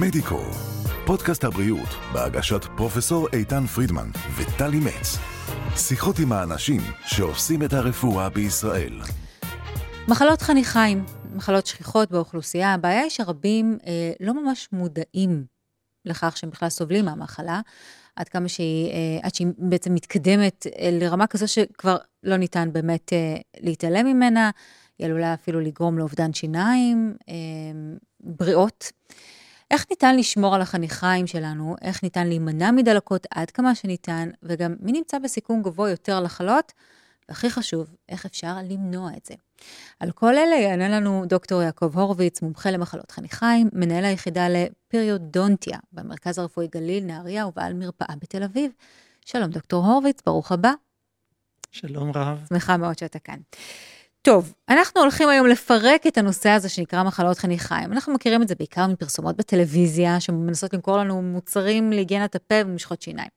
[0.00, 0.40] מדיקו,
[1.06, 5.18] פודקאסט הבריאות בהגשת פרופסור איתן פרידמן וטלי מצ.
[5.76, 9.00] שיחות עם האנשים שעושים את הרפואה בישראל.
[10.08, 15.44] מחלות חניכיים, מחלות שכיחות באוכלוסייה, הבעיה היא שרבים אה, לא ממש מודעים
[16.04, 17.60] לכך שהם בכלל סובלים מהמחלה,
[18.16, 23.12] עד כמה שהיא, אה, עד שהיא בעצם מתקדמת אה, לרמה כזו שכבר לא ניתן באמת
[23.12, 24.50] אה, להתעלם ממנה,
[24.98, 27.34] היא עלולה אפילו לגרום לאובדן שיניים, אה,
[28.20, 28.92] בריאות.
[29.72, 34.92] איך ניתן לשמור על החניכיים שלנו, איך ניתן להימנע מדלקות עד כמה שניתן, וגם מי
[34.92, 36.72] נמצא בסיכון גבוה יותר לחלות,
[37.28, 39.34] והכי חשוב, איך אפשר למנוע את זה.
[40.00, 46.38] על כל אלה יענה לנו דוקטור יעקב הורוביץ, מומחה למחלות חניכיים, מנהל היחידה לפריודונטיה במרכז
[46.38, 48.70] הרפואי גליל, נהריה ובעל מרפאה בתל אביב.
[49.24, 50.72] שלום דוקטור הורוביץ, ברוך הבא.
[51.70, 52.44] שלום רב.
[52.48, 53.38] שמחה מאוד שאתה כאן.
[54.24, 57.92] טוב, אנחנו הולכים היום לפרק את הנושא הזה שנקרא מחלות חניכיים.
[57.92, 63.28] אנחנו מכירים את זה בעיקר מפרסומות בטלוויזיה, שמנסות למכור לנו מוצרים להיגיינת הפה ומשחות שיניים.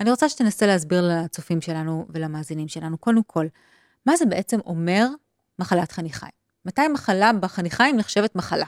[0.00, 3.46] אני רוצה שתנסה להסביר לצופים שלנו ולמאזינים שלנו, קודם כל,
[4.06, 5.06] מה זה בעצם אומר
[5.58, 6.32] מחלת חניכיים?
[6.64, 8.66] מתי מחלה בחניכיים נחשבת מחלה?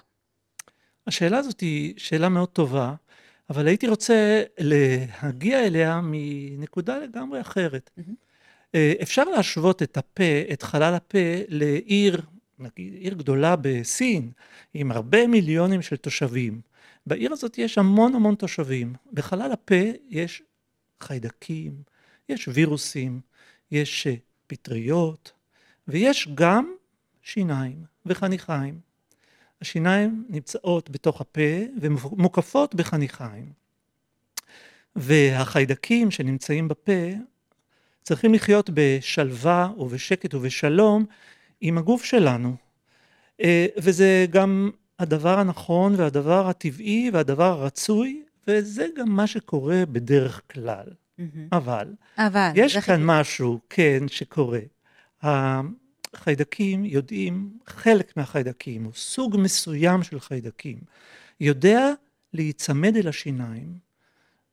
[1.06, 2.94] השאלה הזאת היא שאלה מאוד טובה,
[3.50, 7.90] אבל הייתי רוצה להגיע אליה מנקודה לגמרי אחרת.
[7.98, 8.24] Mm-hmm.
[9.03, 12.22] אפשר להשוות את הפה, את חלל הפה, לעיר,
[12.58, 14.30] נגיד עיר גדולה בסין,
[14.75, 16.61] עם הרבה מיליונים של תושבים.
[17.06, 18.95] בעיר הזאת יש המון המון תושבים.
[19.12, 20.42] בחלל הפה יש
[21.00, 21.83] חיידקים,
[22.28, 23.20] יש וירוסים,
[23.70, 24.14] יש אה,
[24.47, 25.33] פטריות,
[25.89, 26.75] ויש גם
[27.22, 28.80] שיניים וחניכיים.
[29.61, 31.41] השיניים נמצאות בתוך הפה
[31.80, 33.52] ומוקפות בחניכיים.
[34.97, 36.92] והחיידקים שנמצאים בפה
[38.05, 41.05] צריכים לחיות בשלווה ובשקט ובשלום
[41.60, 42.56] עם הגוף שלנו.
[43.41, 50.86] אה, וזה גם הדבר הנכון והדבר הטבעי והדבר הרצוי, וזה גם מה שקורה בדרך כלל.
[50.86, 51.23] Mm-hmm.
[51.52, 53.02] אבל, אבל, יש כאן חי...
[53.05, 54.61] משהו, כן, שקורה.
[55.23, 60.78] החיידקים יודעים, חלק מהחיידקים, או סוג מסוים של חיידקים,
[61.40, 61.92] יודע
[62.33, 63.78] להיצמד אל השיניים,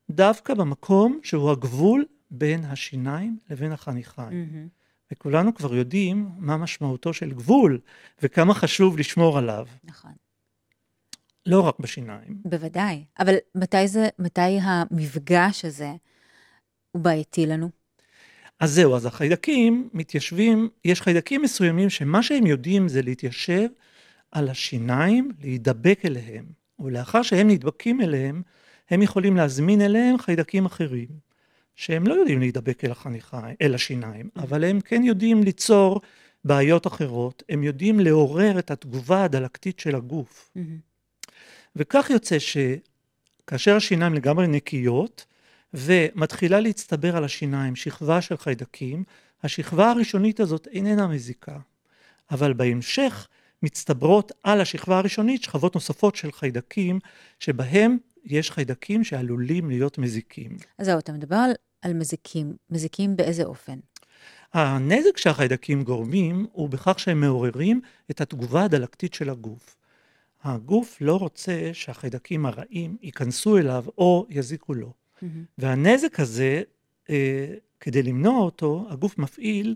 [0.09, 4.29] דווקא במקום שהוא הגבול בין השיניים לבין החניכיים.
[4.31, 4.81] Mm-hmm.
[5.11, 7.79] וכולנו כבר יודעים מה משמעותו של גבול,
[8.21, 9.67] וכמה חשוב לשמור עליו.
[9.83, 10.11] נכון.
[11.45, 12.41] לא רק בשיניים.
[12.45, 13.05] בוודאי.
[13.19, 15.91] אבל מתי זה, מתי המפגש הזה
[16.91, 17.69] הוא בעייתי לנו?
[18.59, 23.67] אז זהו, אז החיידקים מתיישבים, יש חיידקים מסוימים שמה שהם יודעים זה להתיישב
[24.31, 26.45] על השיניים, להידבק אליהם,
[26.79, 28.41] ולאחר שהם נדבקים אליהם,
[28.89, 31.30] הם יכולים להזמין אליהם חיידקים אחרים.
[31.75, 34.29] שהם לא יודעים להידבק אל החניכיים, אל השיניים.
[34.35, 36.01] אבל הם כן יודעים ליצור
[36.45, 40.51] בעיות אחרות, הם יודעים לעורר את התגובה הדלקתית של הגוף.
[41.75, 45.25] וכך יוצא שכאשר השיניים לגמרי נקיות,
[45.73, 49.03] ומתחילה להצטבר על השיניים שכבה של חיידקים,
[49.43, 51.57] השכבה הראשונית הזאת איננה מזיקה.
[52.31, 53.27] אבל בהמשך
[53.63, 56.99] מצטברות על השכבה הראשונית שכבות נוספות של חיידקים,
[57.39, 60.57] שבהם יש חיידקים שעלולים להיות מזיקים.
[60.77, 61.51] אז זהו, אתה מדבר על,
[61.81, 62.55] על מזיקים.
[62.69, 63.79] מזיקים באיזה אופן?
[64.53, 67.81] הנזק שהחיידקים גורמים הוא בכך שהם מעוררים
[68.11, 69.75] את התגובה הדלקתית של הגוף.
[70.43, 74.93] הגוף לא רוצה שהחיידקים הרעים ייכנסו אליו או יזיקו לו.
[74.93, 75.25] Mm-hmm.
[75.57, 76.61] והנזק הזה,
[77.09, 79.75] אה, כדי למנוע אותו, הגוף מפעיל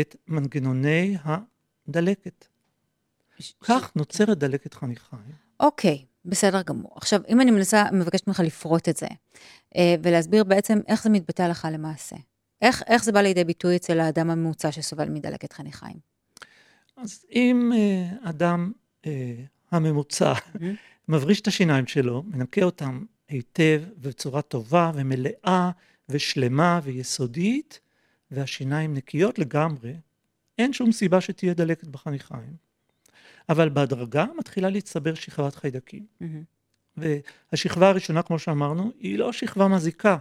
[0.00, 2.46] את מנגנוני הדלקת.
[3.38, 3.54] ש...
[3.60, 5.32] כך נוצרת דלקת חניכיים.
[5.60, 6.92] אוקיי, בסדר גמור.
[6.96, 9.06] עכשיו, אם אני מנסה, מבקשת ממך לפרוט את זה,
[9.76, 12.16] אה, ולהסביר בעצם איך זה מתבטא הלכה למעשה.
[12.62, 15.96] איך, איך זה בא לידי ביטוי אצל האדם הממוצע שסובל מדלקת חניכיים?
[16.96, 18.72] אז אם אה, אדם
[19.06, 19.34] אה,
[19.72, 20.32] הממוצע.
[21.08, 25.70] מבריש את השיניים שלו, מנקה אותם היטב ובצורה טובה ומלאה
[26.08, 27.80] ושלמה ויסודית,
[28.30, 29.94] והשיניים נקיות לגמרי,
[30.58, 32.65] אין שום סיבה שתהיה דלקת בחניכיים.
[33.48, 36.06] אבל בהדרגה מתחילה להצטבר שכבת חיידקים.
[36.22, 37.00] Mm-hmm.
[37.52, 40.16] והשכבה הראשונה, כמו שאמרנו, היא לא שכבה מזיקה,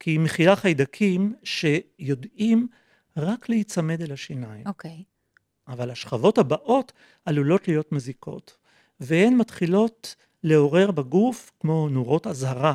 [0.00, 2.68] כי היא מכילה חיידקים שיודעים
[3.16, 4.66] רק להיצמד אל השיניים.
[4.66, 4.90] אוקיי.
[4.90, 5.72] Okay.
[5.72, 6.92] אבל השכבות הבאות
[7.24, 8.56] עלולות להיות מזיקות,
[9.00, 12.74] והן מתחילות לעורר בגוף כמו נורות אזהרה,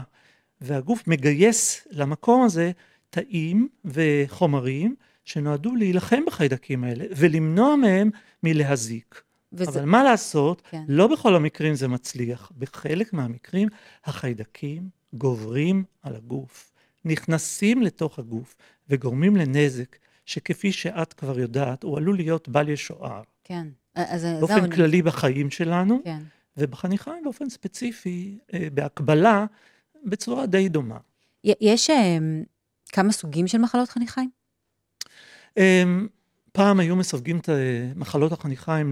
[0.62, 2.72] והגוף מגייס למקום הזה
[3.10, 4.96] תאים וחומרים
[5.26, 8.10] שנועדו להילחם בחיידקים האלה ולמנוע מהם
[8.44, 9.22] מלהזיק.
[9.54, 9.70] וזה...
[9.70, 10.84] אבל מה לעשות, כן.
[10.88, 12.52] לא בכל המקרים זה מצליח.
[12.58, 13.68] בחלק מהמקרים
[14.06, 16.72] החיידקים גוברים על הגוף,
[17.06, 18.56] נכנסים לתוך הגוף
[18.90, 19.96] וגורמים לנזק
[20.26, 23.22] שכפי שאת כבר יודעת, הוא עלול להיות בל ישוער.
[23.44, 23.68] כן.
[23.96, 25.02] אז באופן כללי אני...
[25.02, 26.20] בחיים שלנו, כן.
[26.58, 29.46] ובחניכיים באופן ספציפי, אה, בהקבלה,
[30.06, 30.98] בצורה די דומה.
[31.44, 32.18] יש אה,
[32.90, 34.30] כמה סוגים של מחלות חניכיים?
[35.58, 36.08] אמ,
[36.54, 37.50] פעם היו מסווגים את
[37.96, 38.92] מחלות החניכיים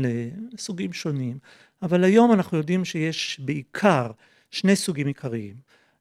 [0.51, 1.37] לסוגים שונים,
[1.81, 4.11] אבל היום אנחנו יודעים שיש בעיקר
[4.51, 5.55] שני סוגים עיקריים.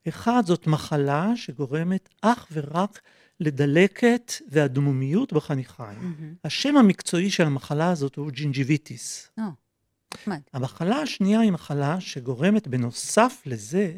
[0.08, 3.00] אחד זאת מחלה שגורמת אך ורק
[3.40, 5.98] לדלקת והדמומיות בחניכיים.
[5.98, 6.38] Mm-hmm.
[6.44, 9.30] השם המקצועי של המחלה הזאת הוא gingivitis.
[9.38, 9.42] Oh,
[10.14, 10.40] נחמד.
[10.52, 13.92] המחלה השנייה היא מחלה שגורמת בנוסף לזה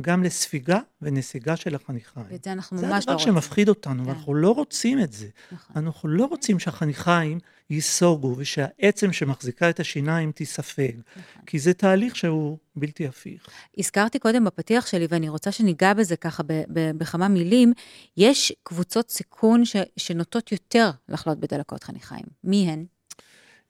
[0.00, 2.26] גם לספיגה ונסיגה של החניכיים.
[2.30, 3.00] ואת זה אנחנו ממש לא רוצים.
[3.06, 4.08] זה הדבר שמפחיד אותנו, כן.
[4.10, 5.28] ואנחנו לא רוצים את זה.
[5.52, 5.76] נכון.
[5.76, 7.38] אנחנו לא רוצים שהחניכיים
[7.70, 11.42] ייסוגו ושהעצם שמחזיקה את השיניים תיספג, נכון.
[11.46, 13.46] כי זה תהליך שהוא בלתי הפיך.
[13.78, 17.72] הזכרתי קודם בפתיח שלי, ואני רוצה שניגע בזה ככה ב- ב- בכמה מילים,
[18.16, 22.24] יש קבוצות סיכון ש- שנוטות יותר לחלות בדלקות חניכיים.
[22.44, 22.84] מי הן?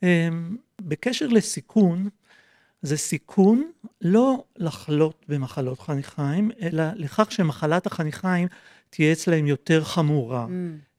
[0.03, 2.09] אמ, בקשר לסיכון,
[2.85, 3.71] זה סיכון
[4.01, 8.49] לא לחלות במחלות חניכיים, אלא לכך שמחלת החניכיים
[8.91, 10.47] תהיה אצלהם יותר חמורה.
[10.47, 10.51] Mm.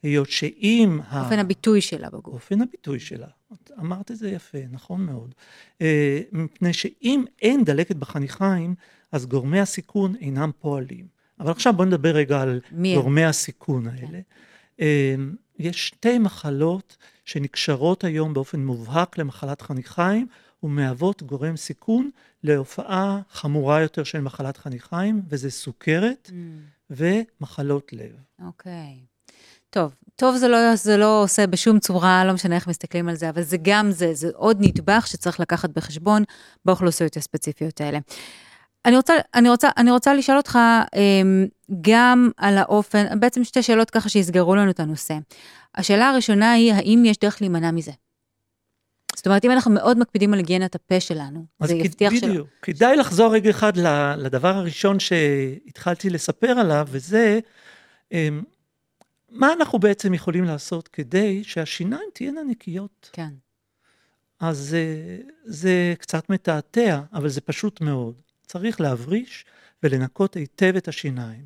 [0.04, 1.00] היות שאם...
[1.24, 2.34] אופן הביטוי שלה בגוף.
[2.34, 3.28] אופן הביטוי שלה.
[3.54, 5.36] את אמרת את זה יפה, נכון מאוד.
[5.82, 8.76] אה, מפני שאם אין דלקת בחניכיים,
[9.12, 11.08] אז גורמי הסיכון אינם פועלים.
[11.40, 12.60] אבל עכשיו בואו נדבר רגע על
[12.96, 13.30] גורמי הם?
[13.30, 14.20] הסיכון האלה.
[14.80, 15.16] אה,
[15.60, 20.28] יש שתי מחלות שנקשרות היום באופן מובהק למחלת חניכיים,
[20.66, 22.10] ומהוות גורם סיכון
[22.44, 26.34] להופעה חמורה יותר של מחלת חניכיים, וזה סוכרת mm.
[26.90, 28.12] ומחלות לב.
[28.46, 29.00] אוקיי.
[29.02, 29.16] Okay.
[29.70, 33.30] טוב, טוב זה לא, זה לא עושה בשום צורה, לא משנה איך מסתכלים על זה,
[33.30, 36.24] אבל זה גם זה, זה עוד נדבך שצריך לקחת בחשבון
[36.66, 38.00] באוכלוסיות הספציפיות האלה.
[38.86, 40.60] אני רוצה, אני רוצה, אני רוצה לשאול אותך
[40.96, 41.46] אמ,
[41.82, 45.18] גם על האופן, בעצם שתי שאלות ככה שיסגרו לנו את הנושא.
[45.76, 47.92] השאלה הראשונה היא, האם יש דרך להימנע מזה?
[49.26, 52.30] זאת אומרת, אם אנחנו מאוד מקפידים על היגיינת הפה שלנו, זה יבטיח שלא.
[52.30, 52.48] בדיוק.
[52.62, 53.78] כדאי לחזור רגע אחד
[54.18, 57.40] לדבר הראשון שהתחלתי לספר עליו, וזה
[58.12, 58.44] אמ,
[59.30, 63.10] מה אנחנו בעצם יכולים לעשות כדי שהשיניים תהיינה נקיות.
[63.14, 63.30] כן.
[64.40, 68.16] אז זה, זה קצת מתעתע, אבל זה פשוט מאוד.
[68.48, 69.46] צריך להבריש
[69.84, 71.46] ולנקות היטב את השיניים.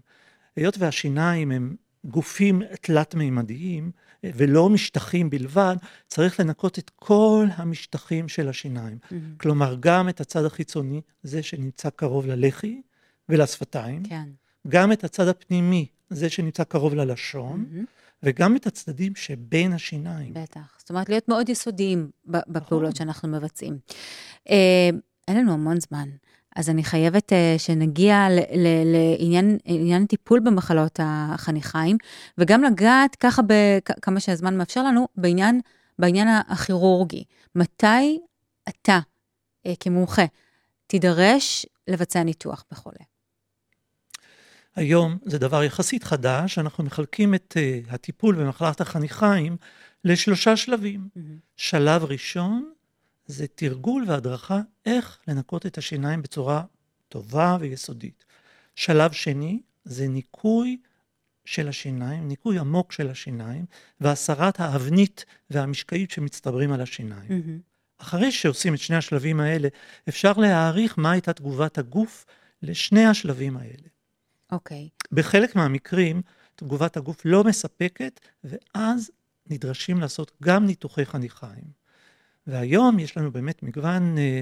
[0.55, 1.75] היות והשיניים הם
[2.05, 3.91] גופים תלת-מימדיים,
[4.23, 5.75] ולא משטחים בלבד,
[6.07, 8.97] צריך לנקות את כל המשטחים של השיניים.
[9.03, 9.13] Mm-hmm.
[9.37, 12.81] כלומר, גם את הצד החיצוני, זה שנמצא קרוב ללחי
[13.29, 14.29] ולשפתיים, כן.
[14.67, 17.85] גם את הצד הפנימי, זה שנמצא קרוב ללשון, mm-hmm.
[18.23, 20.33] וגם את הצדדים שבין השיניים.
[20.33, 20.75] בטח.
[20.77, 22.95] זאת אומרת, להיות מאוד יסודיים בפעולות נכון.
[22.95, 23.77] שאנחנו מבצעים.
[24.49, 24.89] אה,
[25.27, 26.09] אין לנו המון זמן.
[26.59, 28.27] אז אני חייבת uh, שנגיע
[29.65, 31.97] לעניין טיפול במחלות החניכיים,
[32.37, 35.61] וגם לגעת ככה, בכמה שהזמן מאפשר לנו, בעניין,
[35.99, 37.23] בעניין הכירורגי.
[37.55, 38.19] מתי
[38.69, 38.99] אתה,
[39.67, 40.25] uh, כמומחה,
[40.87, 43.05] תידרש לבצע ניתוח בחולה?
[44.75, 49.57] היום זה דבר יחסית חדש, אנחנו מחלקים את uh, הטיפול במחלת החניכיים
[50.03, 51.07] לשלושה שלבים.
[51.17, 51.19] Mm-hmm.
[51.57, 52.71] שלב ראשון,
[53.29, 56.63] זה תרגול והדרכה איך לנקות את השיניים בצורה
[57.09, 58.25] טובה ויסודית.
[58.75, 60.77] שלב שני זה ניקוי
[61.45, 63.65] של השיניים, ניקוי עמוק של השיניים,
[63.99, 67.29] והסרת האבנית והמשקעית שמצטברים על השיניים.
[67.29, 68.01] Mm-hmm.
[68.01, 69.67] אחרי שעושים את שני השלבים האלה,
[70.09, 72.25] אפשר להעריך מה הייתה תגובת הגוף
[72.61, 73.87] לשני השלבים האלה.
[74.51, 74.89] אוקיי.
[74.93, 75.07] Okay.
[75.11, 76.21] בחלק מהמקרים,
[76.55, 79.11] תגובת הגוף לא מספקת, ואז
[79.47, 81.78] נדרשים לעשות גם ניתוחי חניכיים.
[82.49, 84.41] והיום יש לנו באמת מגוון אה,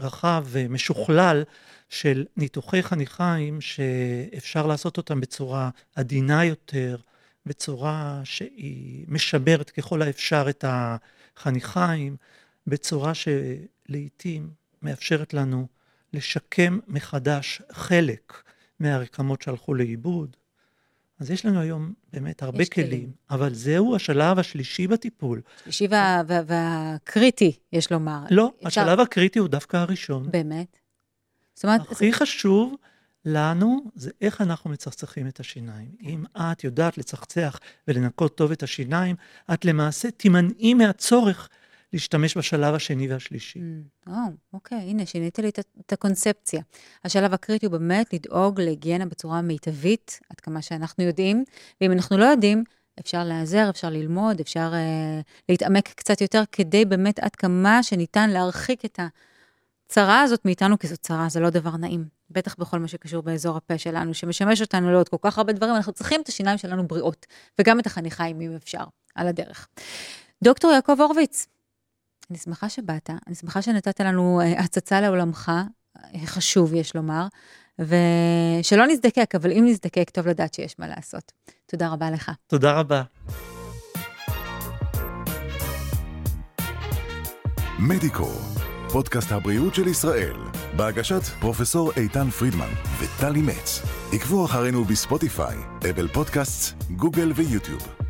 [0.00, 1.44] רחב ומשוכלל
[1.88, 6.96] של ניתוחי חניכיים שאפשר לעשות אותם בצורה עדינה יותר,
[7.46, 12.16] בצורה שהיא משמרת ככל האפשר את החניכיים,
[12.66, 14.50] בצורה שלעיתים
[14.82, 15.66] מאפשרת לנו
[16.12, 18.42] לשקם מחדש חלק
[18.80, 20.36] מהרקמות שהלכו לאיבוד,
[21.20, 25.40] אז יש לנו היום באמת הרבה כלים, כלים, אבל זהו השלב השלישי בטיפול.
[25.62, 28.20] שלישי וה, וה, והקריטי, יש לומר.
[28.30, 28.80] לא, אפשר...
[28.80, 30.30] השלב הקריטי הוא דווקא הראשון.
[30.30, 30.78] באמת?
[31.54, 31.80] זאת אומרת...
[31.90, 32.16] הכי זה...
[32.16, 32.76] חשוב
[33.24, 35.88] לנו זה איך אנחנו מצחצחים את השיניים.
[36.02, 37.58] אם את יודעת לצחצח
[37.88, 39.16] ולנקות טוב את השיניים,
[39.54, 41.48] את למעשה תימנעי מהצורך
[41.92, 43.58] להשתמש בשלב השני והשלישי.
[43.58, 44.12] Mm, או,
[44.52, 45.48] אוקיי, הנה, שינית לי
[45.80, 46.62] את הקונספציה.
[47.04, 51.44] השלב הקריטי הוא באמת לדאוג להיגיינה בצורה מיטבית, עד כמה שאנחנו יודעים,
[51.80, 52.64] ואם אנחנו לא יודעים,
[53.00, 58.84] אפשר להיעזר, אפשר ללמוד, אפשר אה, להתעמק קצת יותר, כדי באמת עד כמה שניתן להרחיק
[58.84, 59.00] את
[59.88, 62.04] הצרה הזאת מאיתנו, כי זו צרה, זה לא דבר נעים.
[62.30, 65.92] בטח בכל מה שקשור באזור הפה שלנו, שמשמש אותנו לעוד כל כך הרבה דברים, אנחנו
[65.92, 67.26] צריכים את השיניים שלנו בריאות,
[67.58, 69.68] וגם את החניכיים, אם אפשר, על הדרך.
[70.44, 71.46] דוקטור יעקב הורוביץ,
[72.30, 75.52] אני שמחה שבאת, אני שמחה שנתת לנו uh, הצצה לעולמך.
[76.26, 77.26] חשוב, יש לומר,
[77.78, 81.32] ושלא נזדקק, אבל אם נזדקק, טוב לדעת שיש מה לעשות.
[81.66, 82.30] תודה רבה לך.
[82.46, 83.02] תודה רבה.
[87.78, 88.28] מדיקו,
[88.92, 90.36] פודקאסט הבריאות של ישראל,
[90.76, 93.82] בהגשת פרופסור איתן פרידמן וטלי מצ.
[94.12, 95.56] עקבו אחרינו בספוטיפיי,
[95.90, 98.05] אבל פודקאסט, גוגל ויוטיוב.